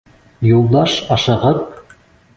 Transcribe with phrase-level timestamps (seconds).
[0.51, 1.71] Юлдаш ашығып: